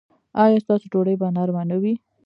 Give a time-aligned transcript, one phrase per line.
[0.43, 1.93] ایا ستاسو ډوډۍ به نرمه نه وي؟